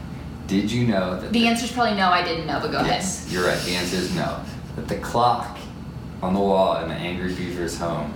[0.46, 2.96] Did you know that The answer's probably no, I didn't know, but go ahead.
[2.96, 3.58] Yes, you're right.
[3.62, 4.40] The answer is no.
[4.76, 5.56] That the clock
[6.22, 8.12] on the wall in the Angry Beaver's home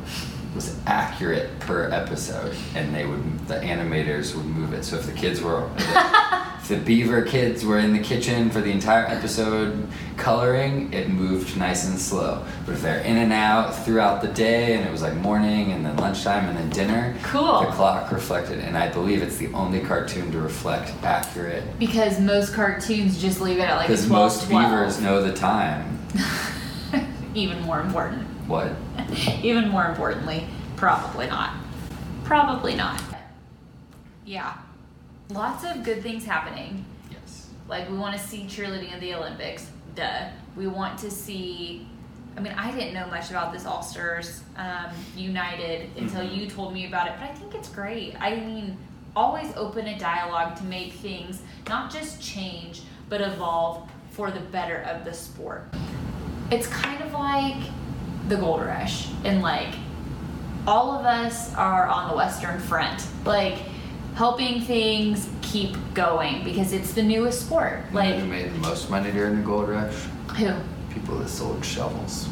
[0.55, 4.85] was accurate per episode, and they would the animators would move it.
[4.85, 8.71] So if the kids were, if the Beaver kids were in the kitchen for the
[8.71, 9.87] entire episode
[10.17, 12.45] coloring, it moved nice and slow.
[12.65, 15.85] But if they're in and out throughout the day, and it was like morning and
[15.85, 17.61] then lunchtime and then dinner, Cool.
[17.63, 21.65] The clock reflected, and I believe it's the only cartoon to reflect accurate.
[21.79, 24.65] Because most cartoons just leave it at like Because most 12.
[24.71, 25.99] beavers know the time.
[27.35, 28.23] Even more important.
[28.47, 28.71] What?
[29.43, 30.47] Even more importantly,
[30.77, 31.55] probably not.
[32.25, 33.03] Probably not.
[34.25, 34.55] Yeah.
[35.31, 36.85] Lots of good things happening.
[37.11, 37.49] Yes.
[37.69, 39.71] Like we want to see cheerleading at the Olympics.
[39.95, 40.29] Duh.
[40.57, 41.87] We want to see.
[42.37, 44.87] I mean, I didn't know much about this All Stars um,
[45.17, 46.37] United until Mhm.
[46.37, 48.17] you told me about it, but I think it's great.
[48.21, 48.77] I mean,
[49.15, 54.79] always open a dialogue to make things not just change, but evolve for the better
[54.91, 55.69] of the sport.
[56.51, 57.57] It's kind of like
[58.29, 59.75] the Gold Rush, and like
[60.67, 63.59] all of us are on the Western Front, like
[64.15, 67.85] helping things keep going because it's the newest sport.
[67.93, 69.95] Like who made the most money during the gold rush?
[70.37, 70.53] who?
[70.93, 72.27] People that sold shovels.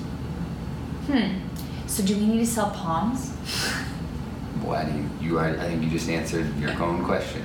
[1.07, 1.39] Hmm.
[1.87, 3.31] So do we need to sell poms?
[4.63, 5.11] Why do you?
[5.21, 7.43] You are, I think you just answered your own question.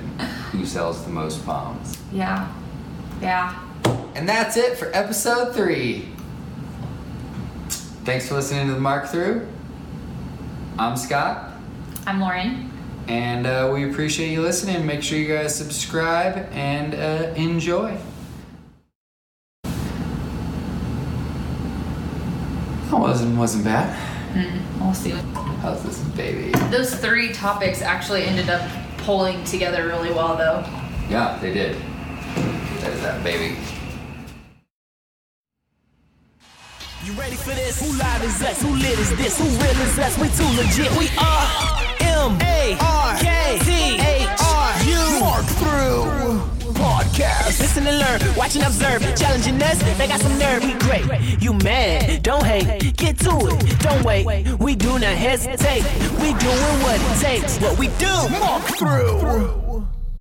[0.52, 1.98] Who sells the most poms?
[2.12, 2.50] Yeah.
[3.20, 3.58] Yeah.
[4.14, 6.08] And that's it for episode three.
[8.08, 9.46] Thanks for listening to the Mark Through.
[10.78, 11.52] I'm Scott,
[12.06, 12.70] I'm Lauren.
[13.06, 14.86] and uh, we appreciate you listening.
[14.86, 17.98] Make sure you guys subscribe and uh, enjoy.
[22.86, 23.94] That wasn't wasn't bad.
[24.34, 25.10] Mm, we'll see.
[25.60, 26.50] How's this baby?
[26.70, 30.64] Those three topics actually ended up pulling together really well, though.
[31.10, 31.76] Yeah, they did.
[32.80, 33.58] That is that baby.
[37.04, 37.80] You ready for this?
[37.80, 38.60] Who live is us?
[38.60, 39.38] Who lit is this?
[39.38, 40.18] Who real is us?
[40.18, 40.90] We too legit.
[40.98, 41.46] We are
[42.00, 44.40] M A R K T H
[44.84, 47.60] U Mark Through Podcast.
[47.60, 49.00] Listen and learn, watch and observe.
[49.16, 50.64] Challenging us, they got some nerve.
[50.64, 51.40] We great.
[51.40, 52.22] You mad?
[52.24, 52.96] Don't hate.
[52.96, 53.78] Get to it.
[53.78, 54.48] Don't wait.
[54.58, 55.84] We do not hesitate.
[56.20, 57.58] We doing what it takes.
[57.58, 58.12] What we do.
[58.40, 59.67] Mark Through.